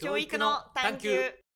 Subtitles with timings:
[0.00, 1.47] 教育の探究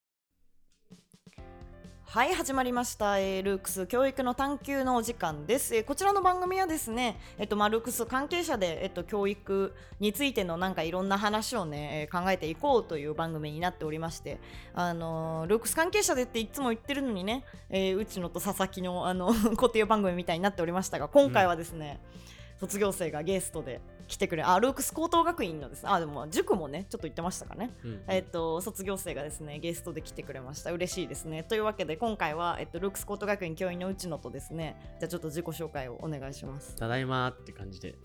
[2.13, 14.41] はい始まりました、えールークス教育の探求のお時間です、えーこちらの番組はですね、えっとまあ、ルークス関係者で、えっと、教育についてのなんかいろんな話をね、えー考えていこうという番組になっておりまして、
[14.75, 21.99] あのールークス関係者でっていつも言ってるのにね、えーうちのと佐々木のあの 固定番組みたいになっておりましたが今回はですね、
[22.63, 25.89] 卒業生がゲストで来てくれあルークス高等学院のですね。
[25.91, 27.75] あでも塾もねちょっと言ってましたかね。
[27.85, 30.71] うんえっと、卒業生がですねゲストで来てくれました。
[30.71, 31.43] 嬉しいですね。
[31.43, 36.77] というわけで今回は、えっと、ルークス高等学院教員の内野とですねじゃあちょっと自己紹介をお願いします。
[36.77, 37.97] ただいまーって感じで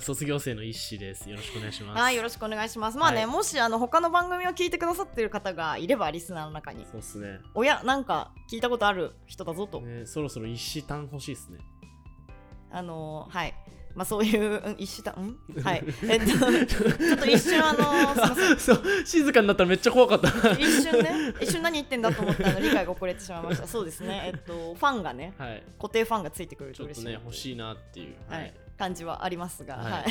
[0.00, 1.28] 卒業生の一子です。
[1.28, 2.00] よろしくお願いします。
[2.00, 2.96] はいよろしくお願いします。
[2.96, 3.26] まあね、はい。
[3.26, 6.86] もしあの他の番組を聞いてくださってる方がいればリスナーの中に。
[6.90, 7.40] そうっすね。
[7.54, 11.58] おやなんか聞いたことある人だぞと、ねそろそろ一子単欲しいっすね
[12.70, 13.54] あのーはい。
[13.94, 15.36] まあそういううん一瞬だん？
[15.64, 15.84] はい。
[16.08, 18.14] えっとちょっと一瞬あの
[18.58, 20.28] そう静かになったらめっちゃ怖かった。
[20.52, 23.66] 一瞬ね一瞬何言ってんだと思ったの理解が遅れてしまいました。
[23.66, 24.22] そうですね。
[24.26, 25.62] えっとファンがねはい。
[25.80, 28.14] 固定ファンがついてくるちょっとと嬉しいね欲しいなっていう。
[28.28, 30.10] ははいい、感じはありますが、ははい。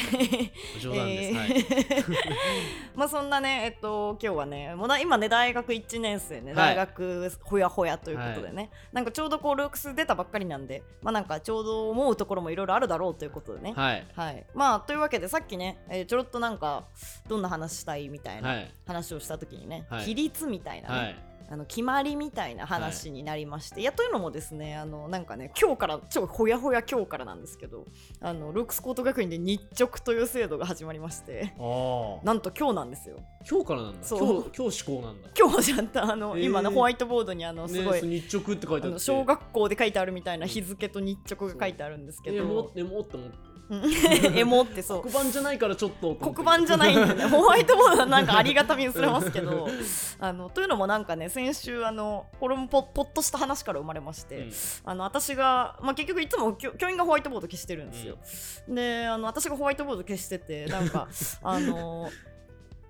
[0.78, 2.12] い冗談です、
[2.96, 13.73] まあそんなねえっと今日はねもうな今ね大学1年生ね大学ほやほやということでね、なんかちょうどこうルークス出たばっかりなんでまあなんかちょうど思うところもいろいろあるだろうということでね。
[13.76, 14.06] はい。
[14.16, 16.86] はい、まあというわけでさっきね、えーちょろっとなんか
[17.28, 18.72] どんな話したいみたいはない。
[18.86, 20.06] 話をした時にね、はい。
[20.06, 21.16] 比率みたいなね、はい
[21.50, 27.86] あの決まりみたいな話になりまして、い、やというのもですねあのなんかね今日から超ほやほや今日からなんですけど
[28.22, 32.26] あのルークスコート学院で日直という制度が始まりましてああ。
[32.26, 33.17] なんと今日なんですよ。
[33.50, 34.00] 今日からなんだ。
[34.04, 34.20] そう。
[34.20, 35.30] 今日今日施行なんだ。
[35.38, 38.88] 今日じゃったあの、へー今のホワイトボードにあのすごい、ね、日直って書いてあって。
[38.88, 43.58] あの小学校で書いてあるみたいな日付と日直が書いてあるんですけえもどっ、てもっと思って。
[43.70, 43.84] うん。
[44.38, 45.02] エモってそう。
[45.02, 47.26] 黒板じゃないからちょっと黒板じゃないんでね。
[47.26, 49.67] ホワイトボードはなんかありがたみにすれますけど
[50.20, 54.52] あのというのもなんかね先週あのこれもポポッとした話から生まれまして、うん。
[54.86, 58.17] あの私が、まあ、結局いつも教教員がホワイトボード消してるんですよ、
[58.67, 61.08] であの私がホワイトボード消しててなんか
[61.43, 62.09] あの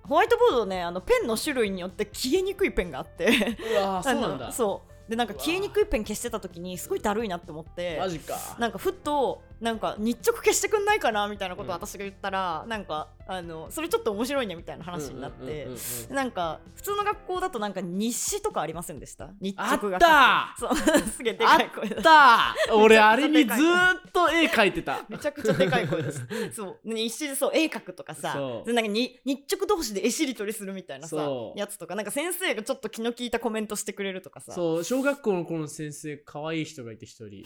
[0.03, 4.51] ホワイトボードねあのペンの種類によって消えにくいペンがあってうわー そうなんだ。
[4.51, 5.09] そう。
[5.09, 8.37] でなんか消えにくいペン消してた時にすごいだるいなって思ってマジか。
[8.59, 15.67] なんかふっとなんか日直消してくんないかなみたいなことを私が言ったら、なんかあのそれちょっと面白いねみたいな話になって、
[16.09, 31.17] なんか普通の学校だとなんか日誌とかありませんでした日直がったそうすげえでかい声だった俺あれにずっと絵描いてためちゃくちゃでかい声ですそう日誌でそう絵描くとかさそうでなんかに日直同士で絵しりとりするみたいなさ
[31.55, 37.43] やつとかなんか先生がちょっと気の利いたコメントしてくれるとかさそう小学校の頃の先生可愛い人がいて一人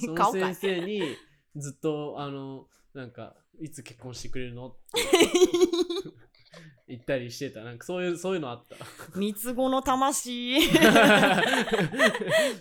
[0.00, 1.16] その顔かい先生に
[1.56, 4.68] ずっとあのなんかいつ結婚してくれるの？
[4.68, 5.00] って
[6.88, 7.62] 言ったりしてた。
[7.62, 8.76] なんかそういうそういうのあった。
[9.18, 10.60] 三つ子の魂。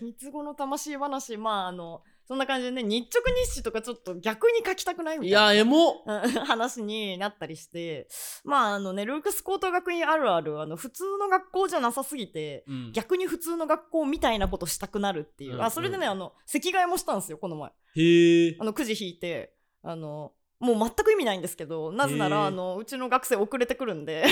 [0.02, 1.38] 三つ子の魂話。
[1.38, 5.54] まああのそんな感じでね日直日誌とかちょっと逆に書きたくないみいたいな。
[5.54, 8.08] やエモうん 話になったりして。
[8.44, 12.92] まああのねルークス高等学院あるあるあの普通の学校じゃなさすぎてうん。
[12.94, 15.62] 逆に普通の学校みたいなことしたくなるっていう、うん。
[15.62, 17.72] あそれでねあの席替えもしたんですよこの前。
[17.96, 18.56] へえ。
[18.60, 24.24] あのくじ引いてあのもう全く意味ないんですけどなぜならあのうちの学生遅れてくるんで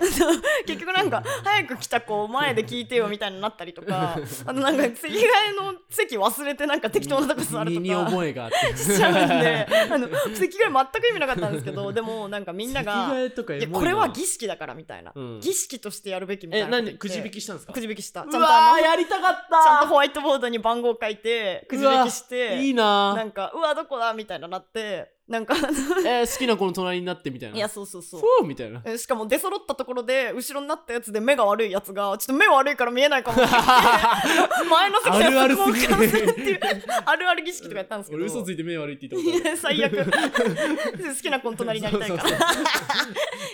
[0.66, 4.16] 結局なんか早く来た子前で聞いてよみたいになったりとか
[4.46, 8.04] あのなんか席替えの席忘れてなんか適当なとこ座るとか。
[8.10, 8.76] 覚えがあって。
[8.76, 13.12] しちゃうんであの席替え全く意味なかったんですけどでもなんかみんなが
[13.72, 15.40] これは儀式だからみたいな、うん。
[15.40, 16.70] 儀式としてやるべきみたいえな。
[16.70, 16.98] こと言って何？
[16.98, 17.72] くじ引きしたんですか？
[17.72, 18.22] くじ引きした。
[18.22, 18.40] ちゃんうと
[18.84, 24.12] やりたかったちゃんとホワイトボードに番号書いてくじ引きしていいななんかうわどこだ？
[24.14, 25.54] みたいななってなんか。
[26.04, 27.56] えー好きな子の隣になってみたいな。
[27.56, 28.20] いやそうそうそう。
[28.20, 28.46] ふう？
[28.46, 28.82] みたいな。
[28.84, 33.38] えしかも出揃ったところで後ろになったやつで目が悪いやつがちょっと目悪いから見えないかも
[34.68, 35.56] 前の席であるあるっ
[36.34, 36.60] ていう
[37.06, 38.22] あるある儀式とかやったんですけど。
[38.22, 39.56] 俺嘘ついて目悪いって言ったことある。
[39.62, 39.96] 最悪。
[41.14, 42.28] 好きな子の隣になりたいから。
[42.28, 42.32] い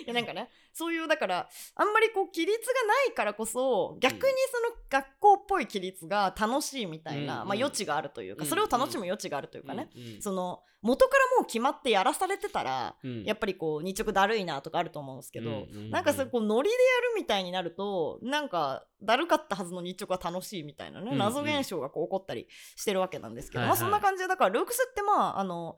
[0.07, 2.55] やなんかねそういうだからあんまりこう規律が
[2.87, 4.27] ないからこそ逆にそ
[4.61, 10.23] の学校っぽい規律が楽しいみたいな、うんまあ、余地があるというか、うんそれを楽しむ余地があるというかね、うんうん。
[10.23, 13.25] その元からもう決まってやらされてたら、うん。
[13.25, 16.79] やっぱりこう日直だるいなとかあると思うんですけど、うんなんかそれこうノリでや
[17.11, 22.47] るみたいになるとなんかだるかったはずの日直が楽しいみたいなね、謎現象がこう起こったり
[22.77, 25.77] してるわけなんですけど、まあそんな感じでだからルークスってまああの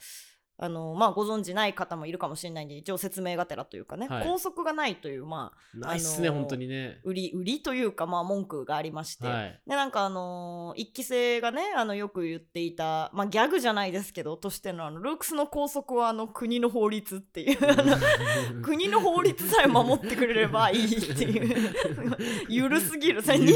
[0.60, 6.99] あのまあ、ご存知ない方もいるかもしれないんで一応説明がてらというかね、はい校則がないという、まあ、ないっすね、あのー本当にね。
[7.05, 9.60] 売り売りというか、まあ、文句がありまして、はい。
[9.66, 21.56] でなんかあのー一期生がねあのよく言っていた、まあ、ギャグじゃないですけどとしてのあのルークスの校則はあの国の法律っていう国の法律さえ守ってくれればいいっていう
[22.49, 23.54] ゆるすぎるそれ人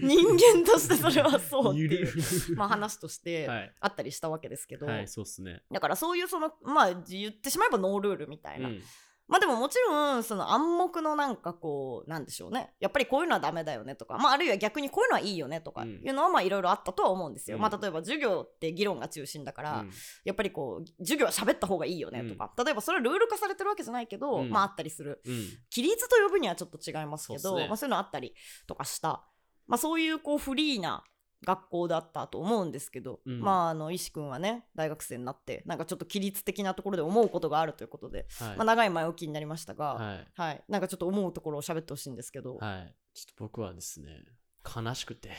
[0.00, 2.12] 人間としてそれはそうってゆいうる。
[2.56, 3.72] まあ話としてはい。
[3.80, 5.62] あったりしたわけですけど、はい、そうっすね。
[5.70, 8.82] だからそういうそのまあ言ってしまえばノールールみたいな、うん。
[9.28, 12.72] まあでももちろんその暗黙のなんかこうなんでしょうね。
[12.80, 15.88] やっぱりこういうのはダメだよねとか、まあ、あるいは逆にこういうのはいいよねとかうん。
[15.88, 17.62] いうのはまあいろいろあったとは思うんですよ、うん。
[17.62, 19.90] まあ例えば授業って議論が中心だから、うん。
[20.24, 24.50] やっぱりこう授業は喋った方がいいよねとか、例えばそれはルール化されてるわけじゃないけど、うん。
[24.50, 25.20] まああったりする。
[25.24, 25.34] うん。
[25.72, 27.68] 規律と呼ぶにはちょっと違いますけどそうね。
[27.68, 28.34] まあ、そういうのあったり
[28.66, 29.24] とかした、
[29.68, 31.04] まあ、そういうこうフリーな
[31.44, 40.28] 学校だったと思うんですけど、うんまああの石君はね大学生になってなんかちょっと規律的なところで思うことがあるということで、はいまあ、長い前置きになりましたが、はい。
[40.34, 42.94] はい、なんかちょっと思うところを喋ってほしいんですけど、はい。
[43.14, 44.24] ちょっと僕はですね、
[44.64, 45.30] 悲しくて。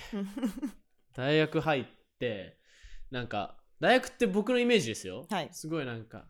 [1.13, 1.85] 大学入っ
[2.19, 2.57] て、
[3.09, 5.25] なんか、大学って僕のイメージですよ。
[5.29, 6.27] はいすごいなんか、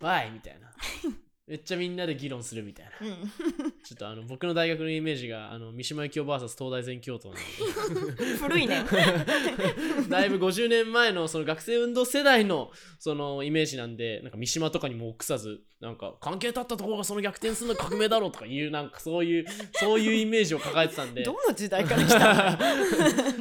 [0.00, 0.72] わいみたいな。
[1.46, 2.92] めっちゃみんなで議論するみたいな。
[3.06, 7.30] うんちょっとあの僕の大学のイメージがあの三島由紀夫 VS 東大全教頭
[8.40, 8.82] 古いね。
[10.08, 19.44] だいぶ50年前のその学生運動世代のそのイメージなんでなんか三島とかにも臆さずなんか関係立ったところがその逆転するの革命だろうとかいうなんかそういう
[19.74, 21.22] そういうイメージを抱えてたんで。
[21.22, 22.56] どの時代から来た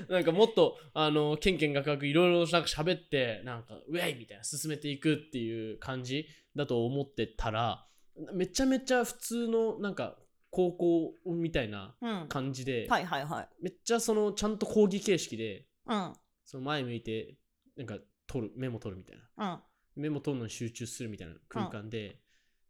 [0.09, 0.11] の？
[0.13, 7.85] なんかもっとあのケンケンガクガクいろいろなんか喋ってなんかウェイみたいな進めていくっていう感じだと思ってたら
[8.33, 10.17] めちゃめちゃ普通のなんか
[10.53, 12.27] 高校みたいなうん。
[12.29, 13.50] 感じで、はいはいはい。
[13.59, 16.13] めっちゃそのちゃんと講義形式でうん。
[16.45, 17.35] その前向いて
[17.75, 17.97] なんか
[18.27, 19.53] 取るメモ取るみたいな。
[19.97, 20.03] うん。
[20.03, 22.19] メモ取るのに集中するみたいな空間で、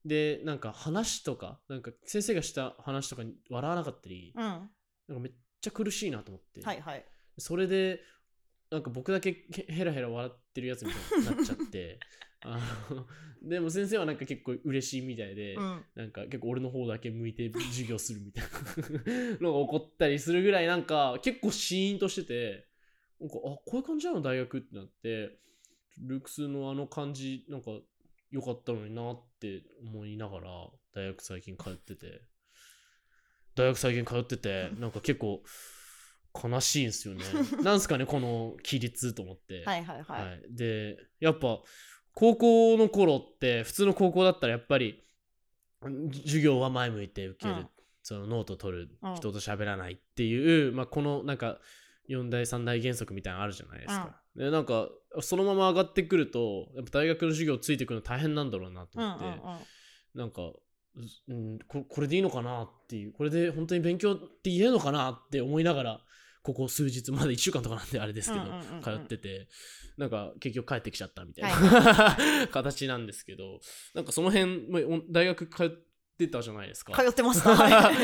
[0.06, 4.42] でなんか話とかなんか先生がした話とかに笑わなかったり、うん。
[4.42, 4.70] なんか
[5.20, 7.06] めっちゃ苦しいなと思って、はいはい。
[7.38, 8.00] それで
[8.72, 12.00] なんか僕だけへヘラヘラ笑ってるやつみたいになっちゃって
[12.46, 12.60] あ
[12.90, 13.06] の
[13.44, 15.86] でも先生はなんか結構嬉しいみたいで、うん。
[15.96, 18.50] なんか結構俺の方だけ向いて授業するみたいな
[19.42, 22.68] のが起こったりするぐらいなんか結構シーンとしてて
[23.20, 25.38] なんかあこういう感じなの大学ってなって
[25.98, 27.72] ルークスのあの感じなんか
[28.32, 30.50] 良かったのになって思いながら
[30.96, 32.22] 大学最近通ってて
[33.56, 35.44] 大学最近通っててなんか結構
[36.34, 37.24] 悲しいんですよね。
[37.62, 39.64] なんすかねこの規律と思って。
[39.66, 41.62] はいはいはい、はい、でやっぱ
[42.14, 45.04] 高校の頃って普通の高校だったらやっぱり
[45.90, 47.70] ん授業は前向いて受ける、うん。
[48.04, 51.58] そのノート取る、うん人と喋らないっていう、まあ、このなんか
[52.10, 54.90] 4大3大原則みたいなのあるじゃないですか、でなんか
[55.22, 59.40] そのまま上がってくるとやっぱ大学の授業ついてくるの大変なんだろうなとうん思って、うんうん。
[60.16, 60.42] なんか、
[61.30, 66.02] うん、ここれでいいのかなっていうこれで本当に勉強って言えるのかなって思いながら
[66.44, 68.46] ここ数日まだ1週間とかなんであれですけど、
[68.84, 69.48] 通ってて
[69.98, 73.60] なんか結局帰ってきちゃったみたいな、は 形なんですけど
[73.94, 74.68] なんかその辺
[75.10, 75.70] 大学通っ
[76.18, 76.94] てたじゃないですか。
[77.02, 77.96] 通ってました、 はい。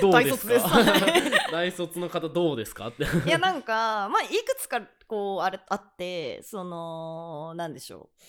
[0.00, 0.48] どうですか？
[0.48, 0.66] 大卒です。
[1.52, 2.88] 大卒の方どうですか？
[2.88, 3.04] って。
[3.04, 8.24] いやなんかまあいくつかこうあれあってそのなんでしょう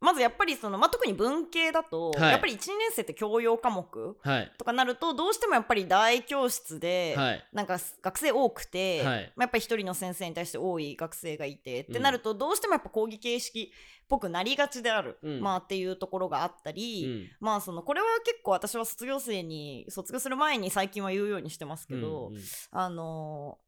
[0.00, 2.30] まずやっぱりその、まあ、特に文系だと、はい。
[2.32, 4.52] やっぱり1年生って教養科目はい。
[4.58, 7.44] とかなるとどうしてもやっぱり大教室で、はい。
[7.52, 9.32] なんか学生多くて、はい。
[9.36, 11.92] まあ、やっぱり一人の先生に対して多い学生がいて、うん。
[11.92, 15.40] ってなるとどうしてもやっぱ講義形式っぽくなりがちである、うん。
[15.40, 17.28] まあっていうところがあったり、うん。
[17.40, 22.42] まあそのこれは結構私は卒業生に卒業する前に最近は言うようにしてますけど、うんうん。
[22.72, 23.64] あのー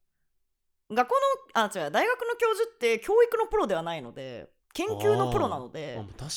[0.89, 1.15] 学校
[1.55, 6.29] のあ違う大学の教授って教育のプロではないので研究のプロなので研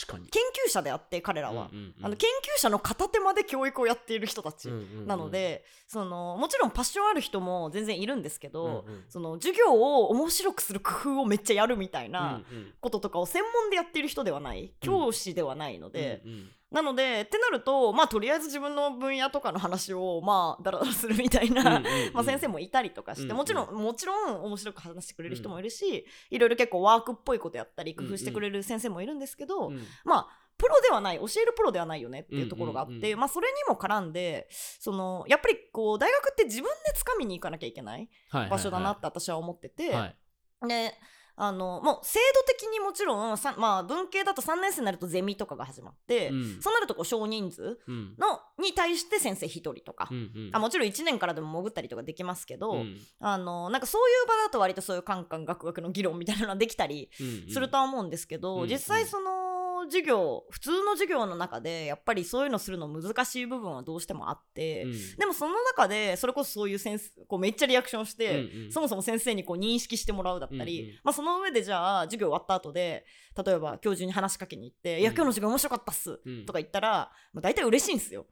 [0.65, 2.05] 究者であって彼らは、うんうんうん。
[2.05, 9.03] あの研究者の片手間で教育をやっている人たちうんうんうんなので、そのもちろんパッションある人も全然いるんですけど、うんうん。
[9.09, 12.73] その授業を面白くする工夫をめっちゃやるみたいなうんうん。
[12.79, 14.73] こととかを専門でやっている人ではない。
[14.79, 21.81] 教師ではないので、うんうんなのでってなるとまあとりあえず自分の分野とかの話をまあダラダラするみたいな、
[22.13, 29.83] まあ先生もいたりとかして、もちろんもちろん面白く話してくれる人もいるし、いろいろ結構ワークっぽいことやったり工夫してくれる先生もいるんですけど、うん。
[30.03, 30.27] まあ
[30.59, 38.09] プロではない教えるプロではないよねっていうところがあって、まあそれにも絡んでそのやっぱりこう大学って自分で掴みに行かなきゃいけない。
[38.31, 40.67] 場所だなって私は思ってて、はい。
[40.67, 40.93] で
[41.41, 46.61] あのもう制度的にもちろんさ、まあ、文系だと3年生になるとゼミとかが始まって、うん。
[46.61, 48.15] そうなるとこう少人数うん。
[48.19, 50.49] のに対して先生1人とか、うんうん。
[50.51, 52.97] あもちろん1年からでも潜ったりとかできますけど、うん。
[53.21, 57.53] あのなんかそういう場だと割とそういうカンカンガクガクの議論みたいなのができたりうんうん。
[57.53, 58.67] するとは思うんですけど、うん。
[58.69, 59.48] 実際その
[59.89, 64.91] 授業普通の授業の中でやっぱりそういうのするの難しい部分はどうしてもあって、うん。
[65.17, 68.71] でもその中でそれこそそういう先生こうめっちゃリアクションして、うんうん。
[68.71, 70.95] そもそも先生にこう認識してもらうだったり、うんうん。
[71.03, 73.05] まあ、その上でじゃあ授業終わった後で
[73.45, 76.45] 例えば教授に話しかけに行って「いやうん今日の授業面白かったっす」うん。
[76.45, 78.25] とか言ったら、まあ、大体嬉しいんですよ。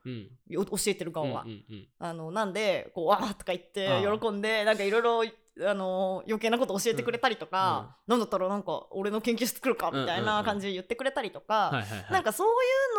[0.49, 1.45] 教えてる側は。
[1.99, 5.23] あのなんでこうわーとか言って喜んでなんかいろいろ
[5.65, 12.11] あの余計なこと教えてくれたりとか、なんだったらなんか俺の研究室来るかみたいな感じで言ってくれたりとか、はいはいはい。
[12.11, 12.51] なんかそうい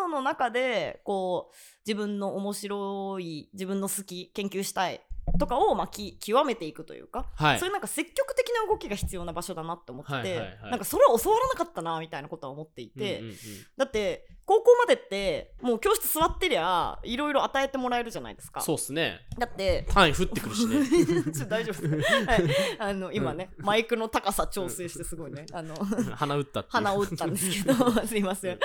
[0.05, 5.01] うのの中でこう自分の面白い自分の好き研究したい
[5.39, 7.59] とかをまあき極めていくというか、はい。
[7.59, 10.71] そういうなんか積極的な動きが必要な場所だなって思って、はいはいはい。
[10.71, 13.37] なんかそれを教わらなかったなみたいなことは思っていて、うんうんうん。
[13.77, 18.61] だって高校までってもう教室座ってりゃいろいろ与えてもらえるじゃないですか。
[18.61, 19.21] そうっすね。
[19.39, 20.79] だって単位降ってくるしね。
[21.49, 22.25] 大丈夫です。
[22.27, 22.43] か、はい、
[22.79, 25.47] あの今ね、マイクの高さ調整してすごいね。
[25.53, 25.75] あの
[26.17, 28.59] 鼻打った鼻を打ったんですけど すいません。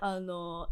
[0.00, 0.68] あの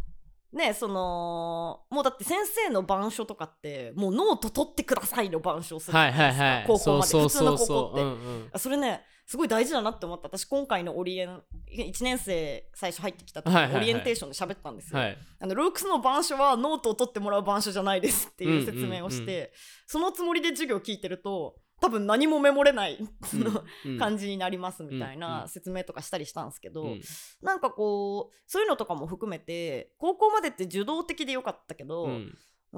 [0.52, 6.44] ねそのもうだって先生の板書とかってもうノート取ってくださいの板書をするじゃはいないですか。
[6.44, 8.48] はいはい高校まで普通の高校って、そううんうん。
[8.52, 10.28] あそれねすごい大事だなって思った。
[10.28, 11.42] 私今回のオリエン
[11.76, 13.82] 1年生最初入ってきた時、はいはいはい。
[13.82, 15.18] オリエンテーションで喋ったんですよ、はい。
[15.40, 19.50] あのルークスの板書はノートを取ってもらう板書じゃないですっていう説明をして、うんうんう
[19.88, 23.98] そのつもりで授業聞いてると多分何もメモれない そのうん。
[23.98, 27.00] 感じになりますみたいなん説明とかしたりしたんですけど、うん。
[27.42, 32.36] なんかこうそういうのとかも含めて高校までって受動的でよかったけど、うん。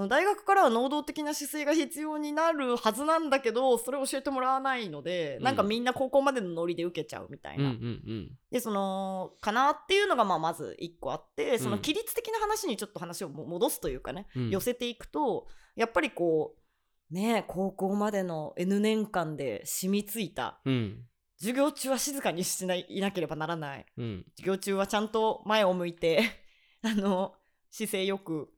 [0.08, 5.44] 大学からは能動的な姿勢が必要になるはずなんだけどそれを教えてもらわないので、うん。
[5.44, 7.64] なんかみんな高校までのノリで受けちゃうみたいな。
[7.64, 8.38] うんうんうん。
[8.50, 14.50] でそのかなっていうのがまあまず一個あってそのうん規律的な話にちょっと話をも戻すというかね、うん。
[14.50, 16.60] 寄せていくとやっぱりこう
[17.10, 20.60] ねえ高校までの N 年間で染みついた。
[20.64, 21.04] うん。
[21.38, 23.86] 授業中は静かにしないいなければならない。
[23.96, 24.24] うん。
[24.36, 26.22] 授業中はちゃんと前を向いて
[26.82, 27.34] あの
[27.70, 28.52] 姿勢よく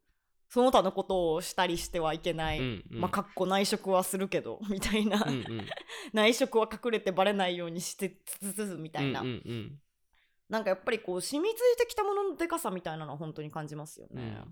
[0.49, 3.00] その他のことをしたりしてはいけない、うんうん。
[3.00, 5.69] まあかっこ内職はするけど みたいな、うんうん。
[6.12, 9.80] 内職は隠れてバレないようにしてつつつみたいな、うんうん
[10.49, 14.16] なんかやっぱりこう染みついてきたもののでかさみたいなのは本当に感じますようん。
[14.16, 14.42] ね。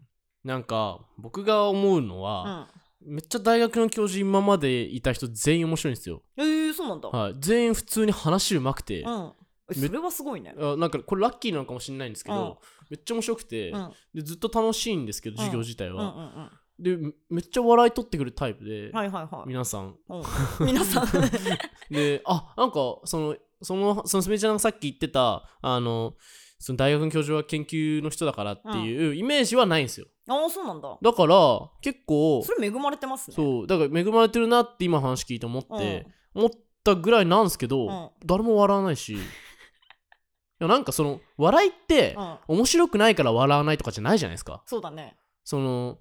[0.45, 2.69] なんか僕が思うのうん、は、
[3.05, 7.09] めっちゃ大学の教授今までいた人全員面白いんですよ、えー、そうなんだ。
[7.09, 9.33] はい、全員普通に話うまくて、うん、
[9.71, 10.55] えそれはすごいね。
[10.59, 13.93] あなんかこれラッキーなのかもしれないんですけど、めっちゃ面白くて、うん。
[14.14, 16.83] でずっと楽しいんですけどん授業自体うんうんは、うん。
[16.83, 19.49] でめめっちゃ笑い取ってくるタイプで、はいはいはい。
[19.49, 19.97] 皆さん。
[20.09, 21.07] うん、皆さん。
[21.90, 26.14] であなんかそのそのそのすみちゃんがさっき言ってたあの
[26.59, 30.07] その大学の教授は研究の人だからっていうイメージはないんですよ。
[30.29, 30.99] ああそうなんだ。
[31.00, 33.37] だから結構それ恵まれてますね。
[33.37, 36.50] そうだから恵まれてるなって今話聞いて思って、思っ
[36.83, 38.11] たぐらいなんですけど、うん。
[38.27, 39.15] 誰も笑わないし。
[40.61, 44.62] いやなんかその笑いってうん、面白くないから笑わないとかじゃないじゃないですか。
[44.67, 45.17] そうだね。
[45.45, 45.99] その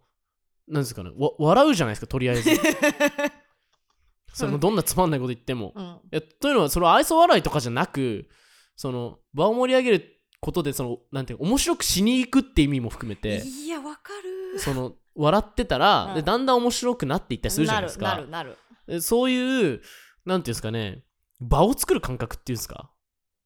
[0.68, 2.50] なんですかねわ笑うじゃないですかとりあえず。
[4.34, 8.30] そのどんなつまんないこと言っても、うん、というのはその愛想笑いとかじゃなく
[8.76, 10.17] その場を盛り上げる
[10.48, 14.14] ことでそのなんていうの面白くしに行くって意味も含めていやわか
[14.54, 14.58] る。
[14.60, 16.16] その笑ってたら、うん。
[16.16, 18.06] でだんだん面白くなっていったりするじゃないですか。
[18.06, 19.82] なるなるそういう
[20.26, 21.04] なんていうんですかね
[21.42, 22.90] 場を作る感覚っていうんですか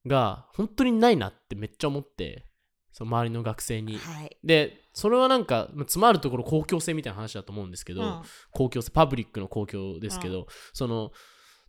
[0.05, 2.45] が本当にないなってめっちゃ思って
[2.91, 3.97] その周りの学生に。
[3.97, 4.37] はい。
[4.43, 8.21] でそれはなんかまあ詰まるところ公共性みたいな話だと思うんですけど、うん。
[8.51, 11.11] 公共性パブリックの公共ですけど、その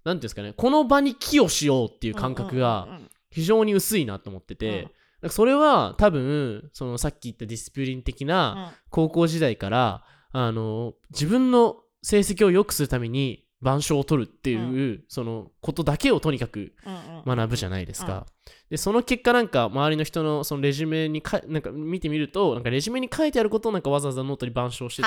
[0.04, 4.90] なんていうんですかねこの場に寄与しようっていう感覚がうんうんうん非常に薄いなと思ってて、なん
[5.28, 8.28] かそれは多分そのさっき言った discipline 的うん。
[8.28, 18.26] な高校時代から、あの自分の成績を良くするために板書を取るっていう、そのことだけをとにかくうんうんうん学ぶじゃないですか。
[18.68, 25.02] でその結果なんか周りの人のそのレジュメにかなんか見てみるとなんかレジュメに書いてあることをなんかわざわざノートに板書して。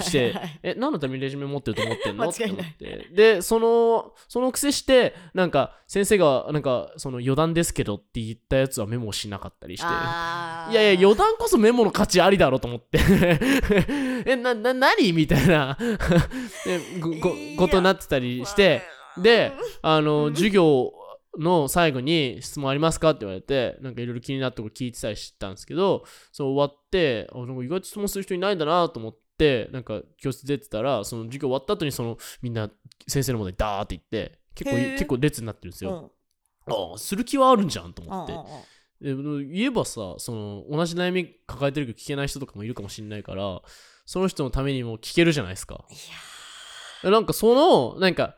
[0.00, 2.28] して、え、何のためにレジュメ持ってると思ってんの？
[2.30, 3.08] って思って。
[3.12, 9.86] で、その、その癖して、なんか、先生が、なんか、その余談ですけどって言ったやつはメモをしなかったりして。
[10.70, 12.98] いやいや、余談こそメモの価値ありだろうと思って。
[14.26, 15.76] え、な、な、何みたいな。
[16.64, 18.82] でごごことになってたりして、
[19.18, 20.92] で、あの、授業
[21.38, 32.70] の最後に質問ありますかって言われて、なんかいろいろ気になったこと聞いてたりしたんですけど、そう終わって、あなんか意外と質問する人いないんだなと思って、なんか教室出てたら、その授業終わった後にそのみんな
[33.06, 35.92] 先生のもとにダーって行って、結構結構列になってるんですうん。
[35.92, 36.10] よ。
[36.68, 38.32] ああ、する気はあるんじゃんとうん思って
[39.00, 39.10] うん。
[39.10, 43.60] うんでも言えばさその同じ悩み抱えてるけど聞けない人とかもいるかもしれないから
[44.06, 45.84] その人のためにも聞けるじゃないですか
[47.04, 47.54] いなんかそ
[47.94, 48.36] のなんか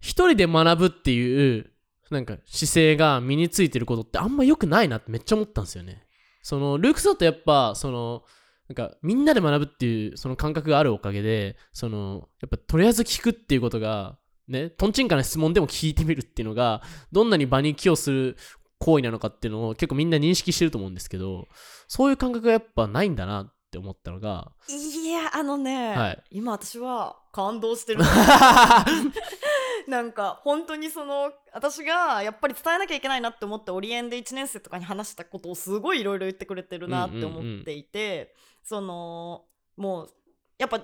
[0.00, 1.70] 一人で学ぶっていう
[2.10, 6.02] なんか姿勢が身についてることってあんま良くないなってめっちゃ思ったんですよね
[6.42, 8.22] そのルークスだとやっぱその
[8.68, 16.82] なんかみんなで学ぶっていうその感覚があるおかげでそのやっぱとりあえず聞くっていうことがねとんちんかな質問でも聞いてみるっていうのが
[17.12, 18.36] どんなに場に寄与する
[18.78, 21.48] 行為なのかっていうのを結構みんな認識してると思うんですけど
[21.88, 26.24] そういう感覚がやっぱないんだなって思ったのがいやあのね、はい。
[26.30, 28.00] 今私は感動してる。
[29.88, 39.44] なんか本当にその私がやっぱり伝えなきゃいけないなって思ってオリエンで1年生とかに話したことをすごいいろいろ言ってくれてるなって思っていて、その
[39.76, 40.10] もう
[40.58, 40.80] やっぱ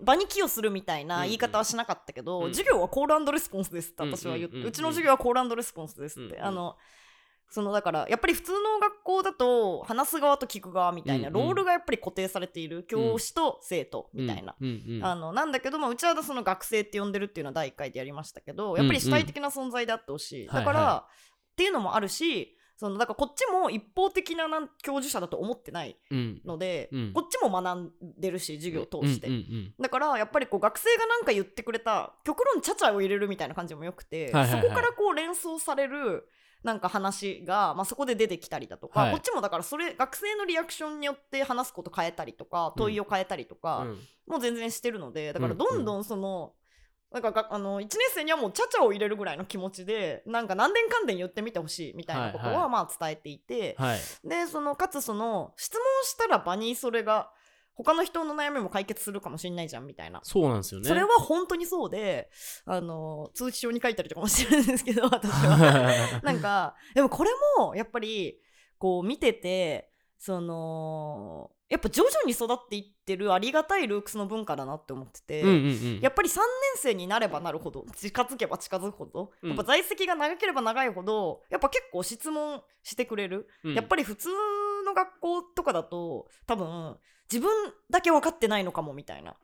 [0.00, 2.44] 場に寄与するみたいな言い方はしなかったけど、うん。
[2.46, 6.46] うん授業はコールレスポンスですって私は言って、うんうんうんうんうちの授業はコールレスポンスですって、うんうん。
[6.46, 6.76] あの
[7.50, 14.54] そのだからやっぱり普通の学校だと話す側と聞く側みたいなロールがやっぱり固定されている教師と生徒みたいな、
[15.02, 15.50] あのなん。
[15.50, 17.10] だけど、まあ、うちはその学生って呼ん。
[17.10, 21.06] でるっていうのは第1回でやりましたけどやっぱり主体的な存在であってほしい、だから、
[21.52, 26.40] っていうのもあるしそのだからこっちも一方的ななん教授者だと思ってないうん。
[26.46, 27.12] ので、うん。
[27.12, 34.62] こっちも学んでるし授業を通して、うんうんだからやっぱりこう学生が何か言ってくれた極論ちゃちゃを入れるみたいな感じもよくて、はいはいはい。
[34.62, 36.26] そこからこう連想される
[36.62, 39.12] なんか話が、まあ、そこで出てきたりだとか、はい。
[39.12, 43.98] こっちもだからそれ学生のリアクションによって話すこと変えたりとか問いを変えたりとか、うん。
[44.26, 45.58] もう全然してるのでだからうん。
[45.58, 46.54] どんどんその、
[47.12, 57.30] なんかがあの1年生にはもうちゃちゃを入れるぐらいの気持ちでなんか何年間で言ってみてほしいみたいなことはいははまあ伝えていて、はいでそのかつその質問したら場にそれが
[57.74, 60.20] 他の人の悩みも解決するかもしれないじゃんみたいな。
[60.22, 62.30] そうなんですよねそれは本当にそうで
[62.66, 66.20] あの通知表に書いたりとかもしてるんですけど 私は。
[66.22, 68.38] なんかでもこれもやっぱり
[68.78, 75.58] こう見ててそのやっぱ徐々に育っていってるありがたいルークスの文化だなって思ってて、うんうんう
[75.98, 76.00] ん。
[76.02, 76.42] やっぱり3年
[76.74, 79.50] 生になればなるほど近づけば近づくほど、うん。
[79.50, 83.74] やっぱ在籍が長ければ長いほどやっぱ結構質問してくれる、うん。
[83.74, 84.28] やっぱり普通
[84.84, 86.96] の学校とかだと多分
[87.30, 87.48] 自分
[87.88, 89.36] だけ分かってないのかもみたいな。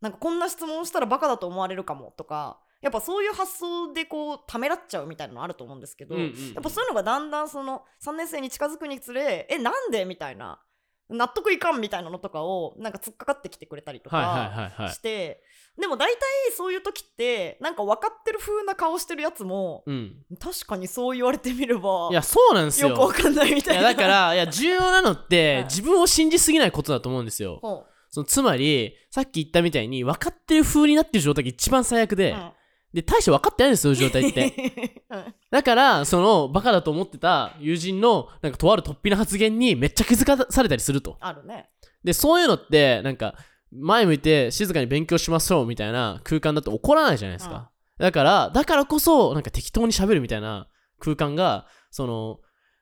[0.00, 6.52] なんかこんな質問したらバカだと思われるかもとかやっぱそういう発想でこうためらっちゃうみたいなのあると思うんですけど、うんうんうん。
[6.52, 10.60] やっぱそういうのがだんだんその3年生に近づくにつれえなんでみたいな
[11.10, 14.92] 納得いかんみたいなのとかをなんか突っかかってきてくれたりとか、はいはいはいはい。
[14.92, 15.42] して
[15.78, 16.20] でも大体
[16.56, 20.16] そういう時ってなんか分かってる風な顔してるやつも、うん。
[20.40, 22.88] 確かにそう言われてみればいやそうなんですよ。
[22.88, 23.80] よく分かんないみたいな。
[23.80, 25.64] いやだからいや 重要なのって、はい。
[25.64, 27.58] 自分を信じすぎないことだと思うんですよ。
[27.60, 32.52] ほそのつまりさっき言ったみたいに分かってる風になってる状態が一番最悪う、で、うん
[32.94, 35.02] で大して分かってないんですよ状態って。
[35.10, 41.16] う んだからそのバカだと思ってた友人のなんかとある突飛な発言にめっちゃ気づかされたりすると。
[41.20, 41.70] あるね。
[42.04, 43.34] でそういうのってなんか
[43.72, 50.68] 前向いて静かに勉強しましょうみたいな空間だと怒らないじゃないですか、だからだからこそなんか適当に喋るみたいな
[51.00, 52.38] 空間がその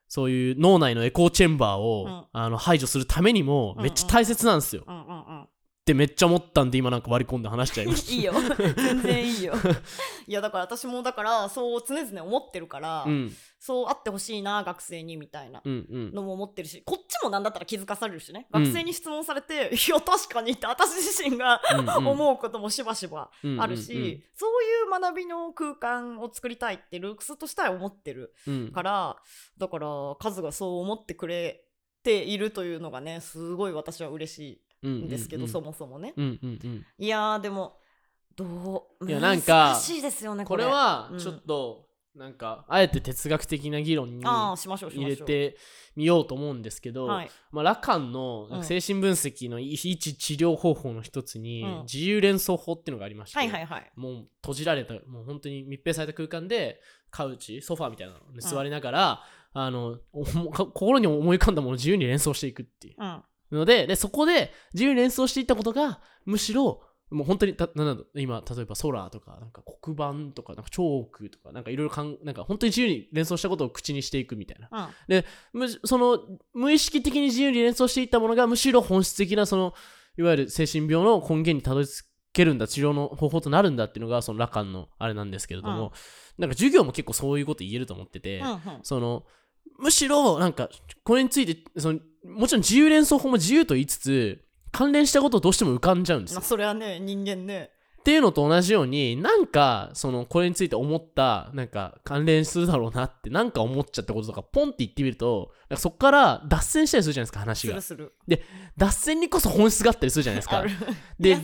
[0.07, 2.25] そういう脳内のエコーチェンバーを、うん。
[2.33, 5.05] あの排除するためにもめっちゃ大切なんですよ、うんうんう
[5.41, 5.47] ん
[5.83, 8.33] ってめっちゃ思ったんで今なんか割り込んで話しちゃいましいいよ。
[8.77, 9.53] 全然いいよ。
[10.25, 13.31] いやだから私もだからそう常々思ってるから、たうん。
[13.59, 16.13] そうあってほしいな学生にみたいなうんうん。
[16.13, 18.47] のも思ってるしこっちもなんだったら気づかされるしね。
[18.53, 18.63] うん。
[18.63, 22.07] 学生に質問されて、いや確かにって私自身がうんうん。
[22.07, 24.23] 思うこともしばしばうんあるし、うんうん。
[24.35, 28.71] そういう学びの空間を作りたいってルークスとしては思ってるうん。
[28.71, 29.17] から
[29.57, 31.65] だからカズがそう思ってくれ
[32.03, 36.85] ているというのがねすごい私は嬉しいんですけど、うんそもそもね、うんうんうん。
[36.97, 37.77] いやーでも
[38.35, 41.19] どういやなんか難しいですよねここれれはうん。
[41.19, 45.57] ちょっとなんかあえて哲学的な議論に入れて
[45.95, 47.31] みようと思うんですけど、はい。
[47.51, 48.63] まあ、ラカンのうん。
[48.63, 51.81] 精神分析の一治療方法の一つに、うん。
[51.91, 53.91] 自由連想法っていうのがありまして、はいはいはい。
[53.95, 62.95] もう閉じられたもう本当に密閉された空間でカウチソファーみたいなのに座りながら、あのおもか 心に思い浮かんだものを自由に連想していくっていう。
[62.99, 63.23] うん
[63.55, 66.81] のででそこで自由に連想していったことがむしろ
[67.13, 74.91] もう本当にたなんだ今例えば空とかなんか黒板とかなんかチョークとかなんかいろいろかんなんか本当に自由に連想したことを口にしていくみたいな。
[75.07, 75.23] うん。
[75.53, 76.19] むその
[76.53, 79.73] 無意識的に自由に連想していったものがむしろ本質的なその
[80.17, 85.87] いわゆる精神病の根源にたどり着けるんだ治療の方法となるんだっていうのがそのラカンのあれなんですけれども、
[86.37, 86.41] うん。
[86.41, 88.59] なんか授業も結構そういうこと言えると思ってて、うんうん。
[88.81, 89.23] その
[89.79, 90.69] むしろなんか
[91.03, 96.39] これについてそのもちろん自由連想法も自由と言いつつ関連したことをどうしても浮かんじゃうんですよ。
[96.39, 97.69] まあ、それはね人間ね。
[97.99, 107.81] っていうのと同じようになんかそのこれについて思ったなんか関連するだろうなってなんか思っちゃったこととかポンって言ってみるとなんかそこから脱線したりするじゃないですか話が。
[107.81, 108.43] するする。
[108.75, 110.65] 脱線にこそ本質があったりするじゃないですか。
[111.17, 111.37] で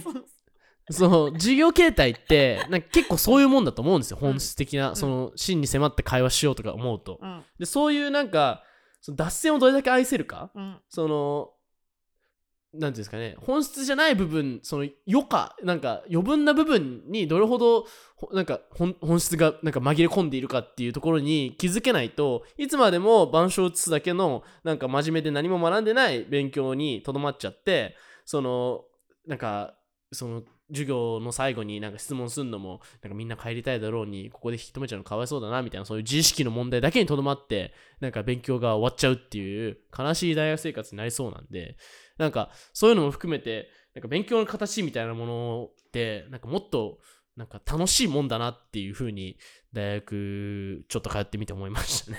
[0.89, 4.31] その授業形態って なんか結構そういうもんだと思うんですようん。
[4.31, 7.43] 本質的な、その真に迫って会話しようとか思うと、うん。
[7.59, 8.63] でそういうなんか
[9.01, 10.77] その脱線をどれだけ愛せるかうん。
[10.89, 11.51] その
[12.71, 28.83] なんていうんですかね本質じゃない部分その余暇なんか余分な部分にどれほどほなんか本本質がなんか紛れ込んでいるかっていうところに気づけないといつまでも板書を写すだけのなんか真面目で何も学んでない勉強にとどまっちゃってその
[29.25, 29.73] なんか
[30.11, 41.77] その授業の最後になんか質問するのもなんかみんな帰りたいだろうにここで引き止めちゃうのかわいそうだなみたいなそういう自意識の問題だけにとどまってなんか勉強が終わっちゃうっていう悲しい大学生活になりそうなんで
[42.17, 46.99] なんかそういうのも含めてなんか勉強の形みたいなものってなんかもっと
[47.35, 49.37] なんか楽しいもんだなっていうふうに
[49.73, 52.17] 大学ちょっと通ってみて思いましたね。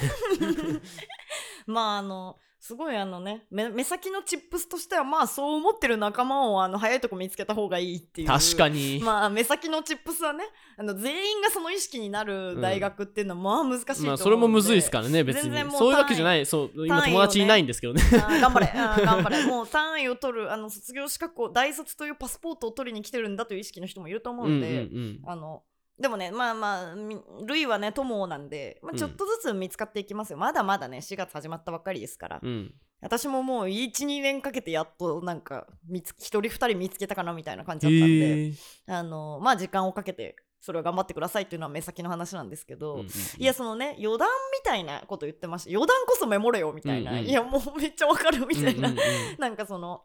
[1.67, 10.45] まああのすごいあのね目目先のチップスとしてはまあそう思ってる仲間をあの早いとこ見つけた方がいいっていう確かに、まあ目先のチップスはね
[10.77, 15.43] あの全員がその意識になる大学っていうのはまあ難しいと思うんで、まあそれもむずいですからね別に。
[15.45, 16.45] 全然もうそういうわけじゃない。
[16.45, 18.03] そう今友達いないんですけどね。
[18.13, 18.67] あー頑張れ。
[18.77, 19.45] 頑張れ。
[19.47, 25.21] もう単位を取るあの卒業資格を大卒というパスポートを取りに来てるんだという意識の人もいると思うんで、うん。
[25.25, 25.63] あの
[26.01, 32.49] でもねまあまあみルイはね友なんで、まあ、ちょっとずつ見つかっていきますよ、まだまだね4月始まったばっかりですから、うん。
[32.49, 38.55] うん私ももう12年かけてやっとなんか見つ1人2人見つけたかなみたいな感じだったんで、へー
[38.89, 43.13] あのまあ時間をかけてそれを頑張ってくださいっていうのは目先の話なんですけど、うんうんうん。
[43.39, 45.71] いやそのね余談みたいなこと言ってました。
[45.71, 47.25] 余談こそメモれよみたいな、うんうん。
[47.25, 49.37] いやもうめっちゃわかるみたいな、うんうんうん。
[49.39, 50.03] なんかその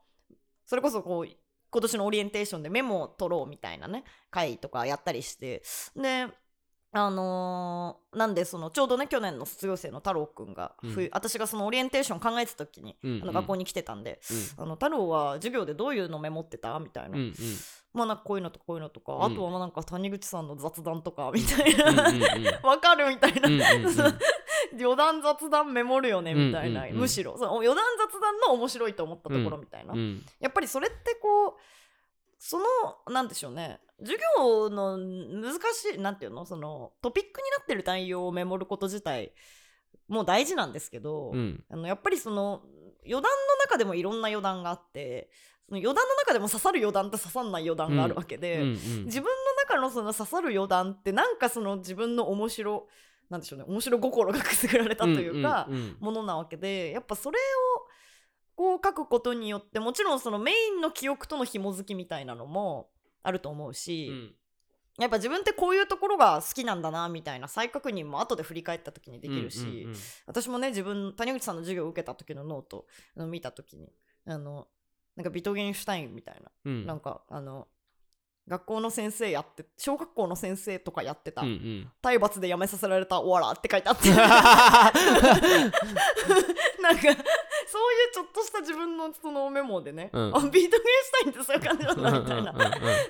[0.65, 1.27] それこそこう
[1.69, 5.63] 今年のオリエンテーションでメモを取ろうみたいなね会とかやったりして。
[5.95, 6.27] で
[6.97, 10.91] あのーなんでそのちょうどね去年の卒業生の太郎くんが、うん。
[10.91, 13.21] 冬私がそのオリエンテーション考えてた時に、うんうん。
[13.23, 14.21] あの学校に来てたんで
[14.57, 17.23] 「あの太郎は授業でどういうのメモってた?」みたいな、うん。
[17.23, 17.33] うん
[17.93, 19.23] まあなんかこういうのとこういうのとか、うん。
[19.23, 22.45] あとはまあなんか谷口さんの雑談とかみたいな、うんうんうん。
[22.63, 23.95] わかるみたいな、うんうんうん
[24.79, 26.93] 余談雑談メモるよねみたいな、うんうん。
[26.95, 27.37] うんむしろ。
[27.37, 30.25] その余談雑談の面白いと思ったところみたいな、うん。
[30.39, 31.53] やっぱりそれってこう
[32.37, 32.65] その
[33.13, 33.79] なんでしょうね。
[33.99, 36.45] 授業の難しいなんていうの？
[36.45, 39.33] そのトピックになってる内容をメモること自体
[40.07, 41.63] もう大事なんですけど、うん。
[41.69, 42.61] あのやっぱりその
[43.05, 43.29] 余談の
[43.63, 45.29] 中でもいろんな余談があって
[45.67, 48.61] その余談の中でも刺さる余談と刺さんない余談があるわけで、うん。
[48.63, 49.05] うん。
[49.05, 49.31] 自分の
[49.67, 52.87] 中のその刺さる余談ってなんかその自分の面白
[53.29, 55.67] なんでしょうね面白心がくすぐられたというか、
[55.99, 57.41] ものなわけでやっぱそれを
[58.55, 62.89] こう書くことによってもちろんそのメインの記憶との紐づきみたいなのも
[63.23, 64.35] あると思うし、うん。
[64.97, 69.89] やっぱ自分ってこういうところが好きなんだなみたいな再確認も後で振り返った時にできるし、
[70.25, 72.85] 私もね自分谷口さんの授業を受けた時のノート
[73.17, 73.91] あの見た時に
[74.25, 74.67] あの
[75.17, 76.85] なんかビトゲンシュタインみたいな、うん。
[76.85, 77.67] なんかあの
[78.47, 81.89] 学校の先生やって小学校の先生とかやってた、うんうん。
[82.01, 84.09] 体罰で辞めさせられたおわらって書いてあって。
[84.15, 84.15] な
[86.93, 90.37] んかそういうちょっとした自分のそのメモでね、うん。
[90.37, 90.77] あビートゲンシュ
[91.11, 92.53] タインってそういう感じなんだみたいな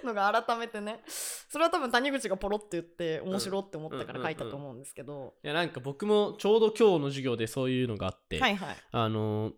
[0.04, 9.52] のが改めてねそれは多分谷口がポロって言って面白って思ったから書いたと思うんですけど、いやなんか僕もちょうど今日の授業でそういうのがあって、はいはい、あの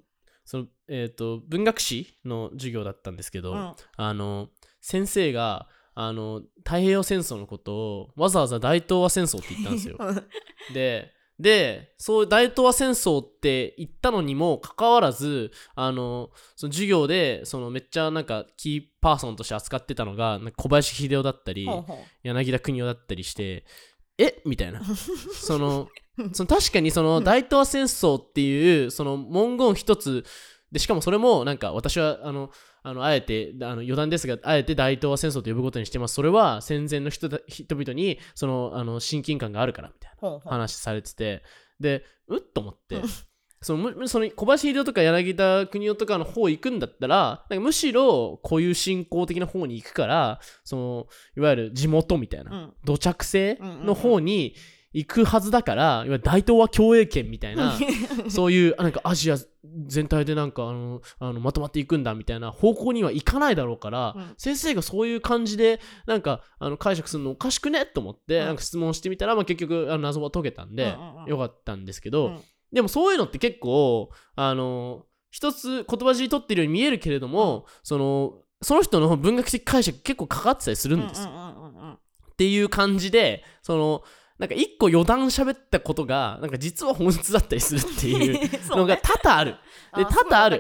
[0.43, 3.75] そのえっ、と文学史の授業だったんですけど、うん。
[3.97, 4.49] あの
[4.81, 9.97] 先生があの太平洋戦争のことをわざわざ大東亜戦争って言ったんですよ。
[10.73, 21.67] ででそう大東亜戦争って言ったのにもかかわらずあのその授業でそのめっちゃなんかキーパーソンとして扱ってたのが小林秀夫だったり
[22.23, 23.65] 柳田国男だったりして
[24.17, 24.41] え？
[24.45, 24.81] みたいな。
[25.33, 25.89] その
[26.33, 30.25] その確かにその大東亜戦争っていうその文言一つ
[30.71, 32.51] でしかもそれもなんか私はあの
[32.83, 36.15] あのあえてあの余談ですがあえて大東亜戦争と呼ぶことにしてます。
[36.15, 41.43] それは戦前の人だ人々にそのあの親近感があるからみたいな話されてて。
[41.79, 43.03] でうっと思ってうん。
[43.59, 52.73] そのむその小林秀夫とか柳田国男とかの方行くんだったらなんかむしろこういう信仰的な方に行くからそのいわゆる地元みたいな、うん。
[52.85, 54.55] 土着性の方に
[54.93, 57.77] 行くはずだから、いわゆる大東亜共栄圏みたいな
[58.29, 59.37] そういうあなんかアジア
[59.87, 64.33] 全体でなんかあのあのまとまっていくんだみたいな方向には行かないだろうから、うん。
[64.37, 68.45] 先生がそういう感じでなんかあの解釈するのおかしくねと思って、うん。
[68.45, 70.95] なんか質問してみたら、まあ、結局あの謎は解けたんで、
[71.27, 72.39] よかったんですけど、うん。
[72.71, 81.29] でもそういうのって結構あの一つ言葉尻取ってるように見えるけれども、そのその人の文学的解釈結構かかってたりするんですよ。
[82.31, 84.03] っていう感じでその
[84.39, 89.51] なんか一個余談喋ったことがなんか実は本質だったりするっていう のがね多々ある。
[89.95, 90.59] であ多々ある。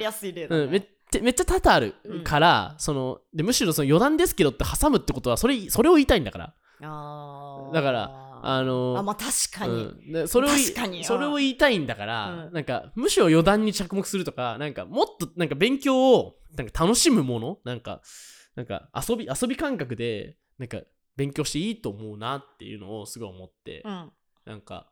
[0.49, 6.53] うん、めっちゃめっちゃ多々あるから、そのでむしろその余談ですけどって挟むってことはそれそれを言いたいんだから。
[6.81, 7.73] あー。
[7.73, 9.77] だからああのあまあ確かに、う
[10.09, 10.11] ん。
[10.11, 11.03] でそれをい確かに。
[11.03, 12.53] それを言いたいんだから、うん。
[12.53, 18.01] なんかむしろ余談に着目するとかなんかもっとなんか勉強をなんか楽しむものなんか
[18.55, 20.79] なんか遊び遊び感覚でなんか
[21.17, 24.11] 勉強していいと思うなっていうのをすごい思って、うん。
[24.45, 24.87] なんか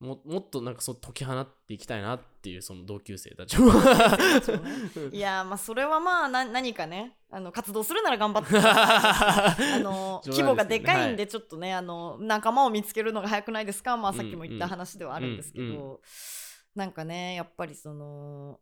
[0.00, 3.68] ももっとなんかそう解き放っていきたいなっていうその同級生たちも。
[3.70, 8.58] いやーまあそれはまあな何かねあの活動するなら頑張って。
[8.58, 13.96] あの 冗談です規模がでかいんはでちょっとね、あの仲間を見つけるのが早くないですか？
[13.96, 15.98] まあさっきも言った話ではあるんですけど、うんうん。
[16.74, 18.60] なんかねやっぱりその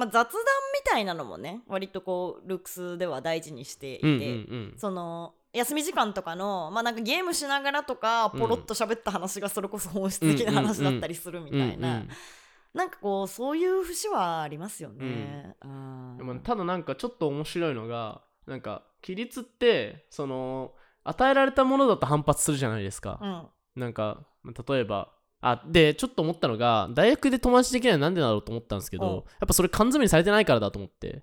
[0.00, 4.74] まあ雑談みたいなのもね割とこうルックスでは大事にしていて、うんうんうん。
[4.76, 12.08] その休み時間とかのまあなんかゲームしながらとかポロッと喋った話がそれこそ本質的な話だったりするみたいな、うんうん
[12.72, 15.56] なんかこうそういう節はありますよね。
[15.58, 23.80] あーでもただなんかちょっと面白いのがなんか規律ってその与えられたものだと反発するじゃないですか、うん。
[23.80, 24.24] なんか
[24.68, 25.10] 例えば
[25.42, 29.14] あでちょっと思ったのが大学で友達できないのはなんでだろうと思ったんですけど、うん。
[29.14, 31.22] やっぱそれ缶詰にされてないからだと思って。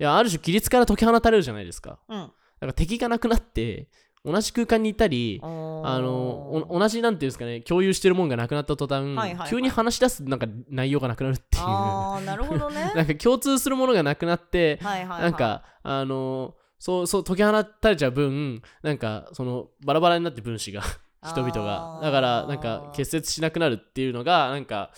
[0.00, 1.98] いやある種規律から解き放たれるじゃないですか。
[2.08, 3.88] うん、だから敵がなくなって
[4.24, 9.50] 同じ空間にいたりああのお同じなんていうんですかね共有してるもんがなくなった途端、はいはいはい。
[9.50, 11.62] 急に話し出すなんか内容がなくなるっていう。
[11.64, 12.90] あーなるほどね。
[12.96, 20.82] なんか共通するものがなくなって、はいはいはい、なんかあのそうそう解き放たれちゃう分なんかそのバラバラになって分子が
[21.24, 22.00] 人々が。
[22.02, 24.90] だからなんか結節しなくなるっていうのがなんか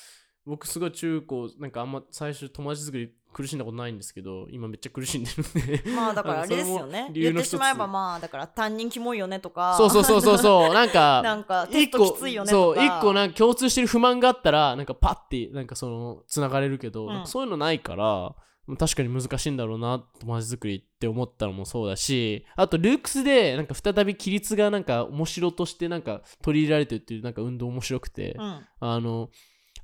[0.44, 5.90] 僕すごい中高なんかあんま最初友達作り苦しんだことないんですけど今めっちゃ苦しんでるんで。
[5.90, 7.10] まあだからあれですよね。
[7.12, 9.74] 言ってしまえばまあだから担任キモいよねとか。
[9.76, 10.38] そうそうそうそう。
[10.38, 12.78] そうなんか なんかテストきついよねとか。
[12.78, 17.26] そう一個なんか共通してる不満があったらなんかパッてなんかそのつながれるけど、うん。
[17.26, 18.34] そういうのないから
[18.78, 28.66] 確かに難しいんだろうな友達作りって思ったのもそうだしあとルークスでなんか再び規律がなんか面白としてなんか取り入れられてるっていうなんか運動面白くて、うん。
[28.80, 29.30] あの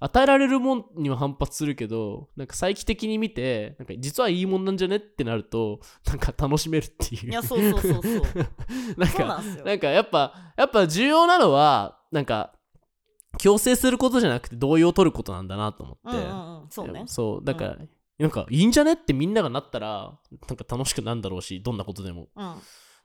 [0.05, 7.31] 与えられるもんには反発するけどなんか再帰的に見てなんか実はいいもんなんじゃねってなるとなんか楽しめるっていう。
[7.31, 8.23] いやそうそうそうそう。
[8.99, 12.53] なんかなんなんかやっぱやっぱ重要なのはなんか
[13.39, 16.71] 強制することじゃなくて同意を取ることなんだなと思って、うんうんうん。
[16.71, 17.05] そうね。
[17.07, 17.79] そうだから、
[18.23, 20.17] なんかいいんじゃねってみんながなったら
[20.49, 22.29] なんか楽しくなんだろうしどんなことでも。
[22.37, 22.55] うん。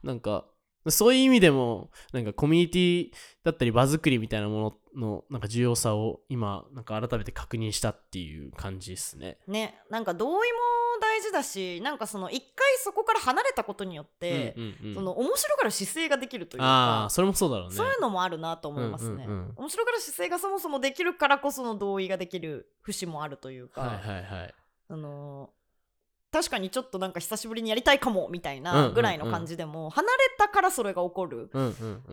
[0.04, 0.44] なんか
[0.86, 3.10] そういう意味でもなんかコミュニティ
[3.42, 9.38] だったり場作りみたいなもののなんか重要さを今なんか改めて確認したっていう感じですね。
[9.48, 9.80] ね。
[9.90, 10.58] なんか同意も
[11.00, 14.94] 大事だしなんかその一回そこから離れたことによって、うんうんうん。
[14.94, 17.74] その面白がる姿勢ができるというかああそれもそうだろうね。
[17.74, 19.52] そういうのもあるなと思いますね、うんうんうん。
[19.56, 24.54] 面白がる姿勢がそもそもできるからこその同意ができる節もあるというか、はいはいはい。
[24.88, 25.58] あのー
[26.30, 31.50] 確かにちょっとなんか久しぶりにやりたいかもみたいなんぐらいの感じでも、離れたからそれが起こる、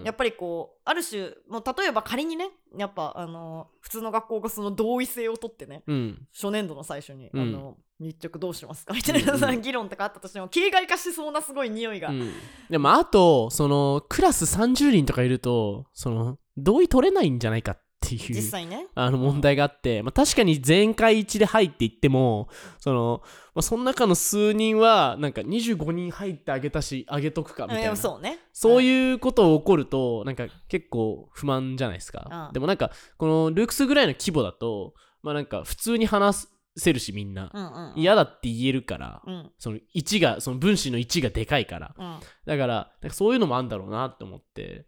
[0.05, 6.27] やっぱりこうある種もう例えば仮にねやっぱあのー普通の学校がその同意性を取ってねうん。
[6.33, 7.41] 初年度の最初に、うん。
[7.41, 12.31] あの日直どうしますかみたいな、議論とかあったとしても形骸化しそうなすごい匂いが、うん、
[12.69, 18.87] でもあとそのクラス30人とかいるとその同意取れないんじゃないかっていう実際ね。
[18.95, 23.21] あの問題があって、まあ、確かに全会一で入っていってもその、
[23.53, 27.95] まあ、その中の数人はなんか25人入ってあげたしあげとくかみたいな。
[27.95, 28.39] そうね。
[28.53, 32.47] そうう、いうこと起こるとなんか結構不満じゃないですか。
[32.49, 32.53] うん。
[32.53, 37.51] でもなんかこのルークスぐらいの規模だとまあなんか普通に話せるしみんな。
[37.53, 39.51] うんうんうん、嫌だって言えるからうん。
[39.57, 41.95] その1がその分子の1がでかいから。
[41.97, 42.19] うん。
[42.45, 44.85] だからそういうのもあるんだろうなって思って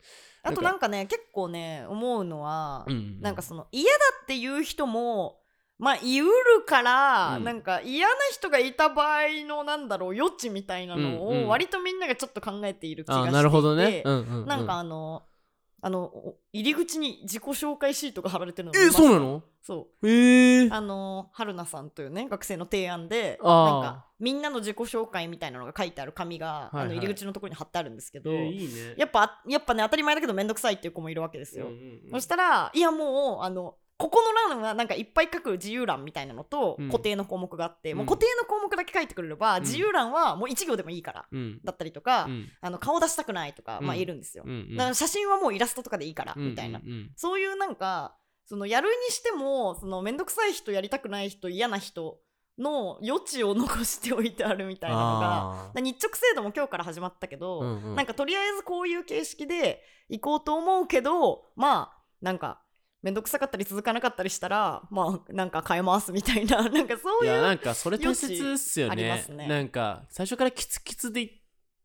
[0.48, 5.40] あとなんかね結構ね思うのは、うんなんかその嫌だっていう人も
[5.80, 6.34] まあ言うる
[6.66, 7.44] から、うん。
[7.44, 11.46] なんか嫌な人がいた場合のなんだろう余地みたいなのうんうん。
[11.46, 15.24] を割とみんながちょっと考えている気がしていて、あなるほどね、うんうんうん、なんかあの
[15.80, 19.44] あのお入り口に自己紹介シートが貼られてるのえそうなの？
[19.62, 20.08] そう。
[20.08, 20.64] え。
[20.64, 26.86] ー、あの春菜さんというね学生の提案でなんかみんなの自己紹介みたいなのが書いてある紙が、はいはい。
[26.86, 28.96] あの入り口のところに貼ってあるんですけど、えーいいね。
[28.98, 32.12] やっぱやっぱね当たり前だけどめんどくさいっていう子もいるわけですよ、うんうんうん。
[32.12, 36.90] そしたらいやもうあのここの欄はなんかいっぱい書く自由欄みたいなのとうん。
[36.90, 37.98] 固定の項目があって、うん。
[37.98, 39.62] もう固定の項目だけ書いてくれれば、うん。
[39.64, 41.60] 自由欄はもう1行でもいいからうん。
[41.64, 42.50] だったりとか、うん。
[42.62, 46.80] あの顔出したくないとか、まあうん言えるんですよ、だから写真はもうイラストとかでいいから、みたいな。
[47.16, 52.20] そういうなんかそのやるにしてもそのめんどくさい人やりたくない人嫌な人
[52.58, 55.20] の余地を残しておいてあるみたいなの
[55.74, 57.96] が日直制度も今日から始まったけど、うんうん。
[57.96, 62.62] なんかとりあえずこういう形式で行こうと思うけどまあなんか
[63.08, 66.58] めんどくさかったり続かなかったりしたらまあなんか変えますみたいな。
[66.68, 69.04] なんかそういういやなんかそれ大切っすよね。
[69.04, 69.48] りますね。
[69.48, 71.32] なんか最初からキツキツでいっ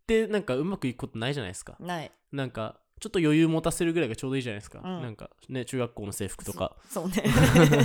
[0.04, 1.76] てなんかうまくいくことないじゃないですか。
[1.78, 2.10] ない。
[2.32, 5.02] なんかちょっと余裕持たせるぐらいがちょうどいいじゃないですか、うん。
[5.02, 6.74] なんかね中学校の制服とか。
[6.90, 7.22] そうね。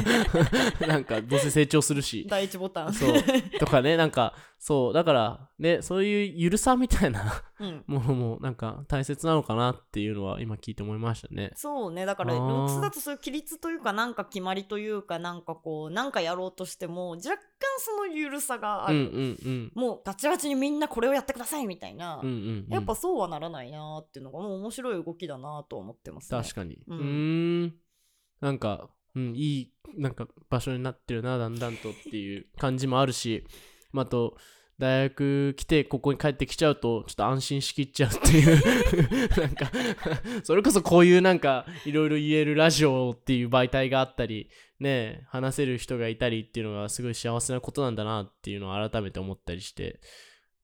[0.88, 2.26] なんかどうせ成長するし。
[2.30, 2.93] 第一ボタン。
[2.93, 3.23] そう。
[3.60, 7.84] とかねなんかそうだからねそういうゆるさみたいなうん。
[7.88, 11.52] ものもなんか大切なのかなっていうのは今聞いて思いましたね。
[11.56, 17.41] そうねだからルックスだとそういう規律というかなんか決まりというかなんかこうなんかやろうとしても若干
[17.80, 19.72] そのゆるさがあうんうる、んうん。
[19.76, 22.67] もうガチガチにみんなこれをやってくださいみたいな、うんうんうん。
[22.70, 26.41] やっぱそうはならないなっていうのがもう面白い動きだなと思ってますね。
[26.41, 26.82] 確かに。
[26.88, 27.76] ううんーん。
[28.41, 33.46] なんか、うん、いいなんか場所になってるなだんだんとっていう感じもあるし、
[33.91, 34.38] まあ、あと
[34.80, 38.62] 大学来てここに帰ってきちゃうとちょっと安心しきっちゃうっていう。
[39.41, 39.71] なんか
[40.43, 50.00] それこそこういうなんかいろいろ言えるラジオっていう媒体があったりね話せる人がいたりっていうのがすごい幸せなことなんだなっていうのを改めて思ったりして。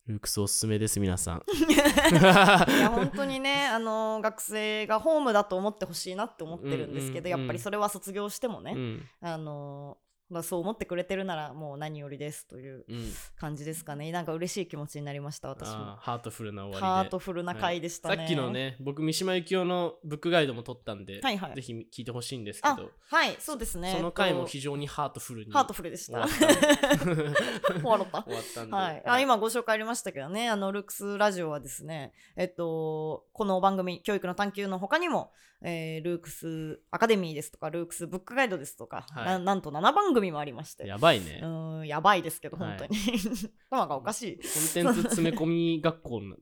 [0.06, 1.44] ルークスおすすめです皆さん。
[1.72, 1.76] い
[2.14, 7.44] や本当にねあの学生がホームだと思ってほしいなって思ってるんですけど、うんうんうん。
[7.44, 9.08] やっぱりそれは卒業してもね、うん。
[9.22, 9.98] あの
[10.30, 13.14] まあそう思ってくれてるならもう何よりですといううん。
[13.38, 14.12] 感じですかね。
[14.12, 15.96] なんか嬉しい気持ちになりました私も。
[16.00, 16.86] ハートフルな終わりで。
[16.86, 21.56] ハートフルな回でしたね、さっきのね僕三島由紀夫のブックガイドも撮ったんで、はいはい。
[21.56, 23.94] ぜひ聞いてほしいんですけあどはいそうですね。
[23.96, 25.52] その回えっとも非常にハートフルに。
[25.52, 28.24] ハートフルでし終た終わろった。
[28.24, 35.32] 終わったんで、はい、あ今ご紹介ありましたけどねあのルックスラジオはですねえっとこの番組教育の探求の他にも、
[35.62, 39.26] えールークスアカデミーですとかルークスブックガイドですとか、はい。
[39.26, 40.88] ななんと7番組もありまして。
[40.88, 42.78] やばいね、うーんやばいですけどはい。
[42.78, 43.00] 本当に、
[43.70, 44.36] 頭がおかしい。
[44.38, 46.36] コンテンツ 詰め込み学校な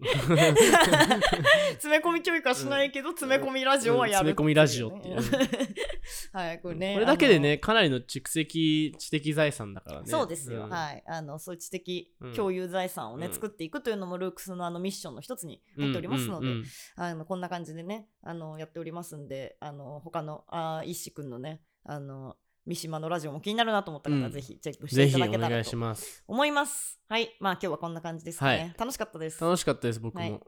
[1.71, 5.17] 詰め込み教育はしないけど、詰め込みラジオはやる、うん詰め込みラジオっていう。
[6.33, 10.07] はいこれねこれだけでねかなりの蓄積知的財産だからね。
[10.07, 10.69] そうですよ、ん。
[10.69, 11.03] はい。
[11.05, 12.33] あのそういう知的うん。
[12.33, 13.33] 共有財産をね、うん。
[13.33, 16.65] 作っていくというのもルークスのあのミッションの一つに入っておりますので、うんうんうん。
[16.95, 24.31] あのこんな感じでねあのやっておりますんであの他のあ一志くんのねあの三島のラジオも気になるなと思った方は、うん。
[24.31, 26.23] ぜひチェックしていただけたらとます。
[26.27, 26.99] 思います。
[27.07, 27.35] はい。
[27.39, 28.75] まあ今日はこんな感じですかね、はい。
[28.77, 29.41] 楽しかったです。
[29.41, 30.21] 楽しかったです僕も。
[30.21, 30.39] はい。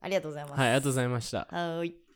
[0.00, 0.58] ありがとうございます。
[0.58, 1.38] はいありがとうございました。
[1.38, 2.07] はーい